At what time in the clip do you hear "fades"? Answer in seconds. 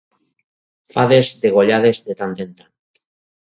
0.95-1.29